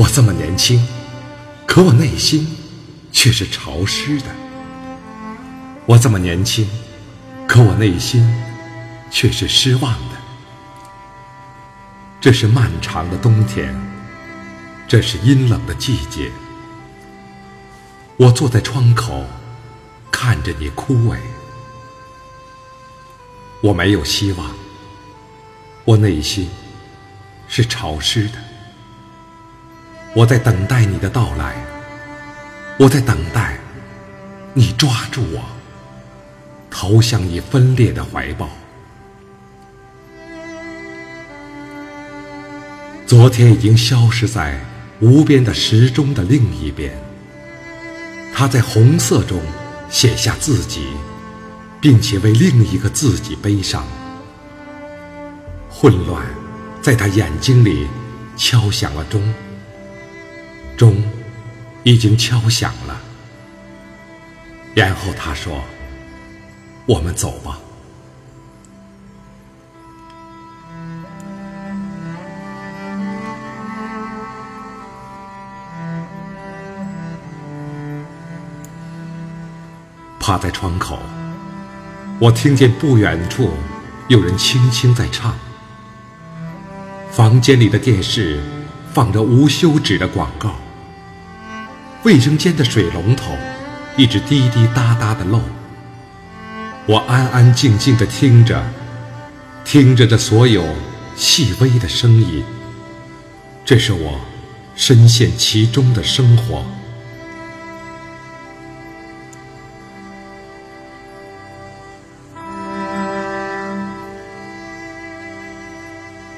[0.00, 0.82] 我这么年轻，
[1.66, 2.56] 可我内心
[3.12, 4.28] 却是潮湿的。
[5.84, 6.66] 我这么年轻，
[7.46, 8.26] 可我内心
[9.10, 10.16] 却是失望的。
[12.18, 13.78] 这是漫长的冬天，
[14.88, 16.30] 这是阴冷的季节。
[18.16, 19.26] 我坐在窗口，
[20.10, 21.18] 看着你枯萎。
[23.60, 24.50] 我没有希望，
[25.84, 26.48] 我内心
[27.48, 28.49] 是潮湿的。
[30.12, 31.54] 我在等待你的到来，
[32.76, 33.56] 我在等待
[34.52, 35.40] 你抓住我，
[36.68, 38.48] 投向你分裂的怀抱。
[43.06, 44.58] 昨天已经消失在
[45.00, 46.92] 无边的时钟的另一边，
[48.34, 49.40] 他在红色中
[49.88, 50.88] 写下自己，
[51.80, 53.86] 并且为另一个自己悲伤。
[55.70, 56.26] 混乱
[56.82, 57.86] 在他眼睛里
[58.36, 59.22] 敲响了钟，
[60.80, 60.96] 钟
[61.82, 62.98] 已经敲响了。
[64.74, 65.62] 然后他说
[66.88, 67.58] ：“我们走吧。”
[80.18, 80.98] 趴在窗口，
[82.18, 83.52] 我听见不远处
[84.08, 85.36] 有人轻轻在唱。
[87.10, 88.40] 房间里的电视
[88.94, 90.54] 放着无休止的广告，
[92.02, 93.36] 卫生间的水龙头
[93.96, 95.40] 一直滴滴答答的漏。
[96.86, 98.62] 我安安静静的听着，
[99.64, 100.64] 听着这所有
[101.14, 102.42] 细微的声音，
[103.66, 104.18] 这是我
[104.74, 106.64] 深陷其中的生活。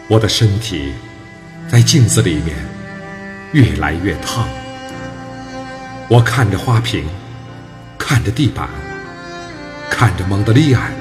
[0.08, 0.92] 我的身体
[1.68, 2.56] 在镜子里面
[3.52, 4.46] 越来越烫。
[6.12, 7.06] 我看着花瓶，
[7.96, 8.68] 看着地板，
[9.88, 10.92] 看着蒙德利安。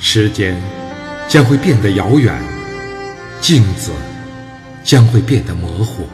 [0.00, 0.60] 时间
[1.28, 2.36] 将会变得遥远，
[3.40, 3.92] 镜子
[4.82, 6.08] 将会变得模糊。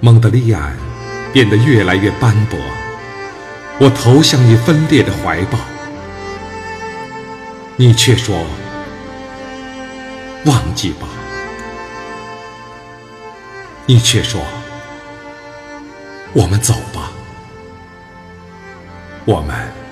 [0.00, 0.74] 蒙德利安
[1.34, 2.58] 变得越来越斑驳。
[3.78, 5.58] 我投向你分裂的怀抱，
[7.76, 8.42] 你却说
[10.46, 11.06] ：“忘记吧。”
[13.88, 14.40] 你却说
[16.34, 17.12] ：“我们走吧。”
[19.24, 19.85] 我们。